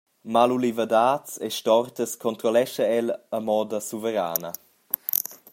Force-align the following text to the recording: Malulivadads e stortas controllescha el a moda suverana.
Malulivadads 0.33 1.31
e 1.45 1.47
stortas 1.57 2.11
controllescha 2.23 2.83
el 2.97 3.07
a 3.37 3.39
moda 3.47 3.79
suverana. 3.89 4.51